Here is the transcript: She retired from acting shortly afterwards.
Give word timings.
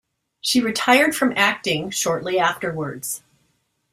She 0.39 0.61
retired 0.61 1.15
from 1.15 1.31
acting 1.35 1.91
shortly 1.91 2.39
afterwards. 2.39 3.21